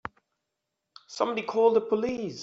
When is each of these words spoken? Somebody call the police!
Somebody 1.05 1.43
call 1.43 1.73
the 1.73 1.81
police! 1.81 2.39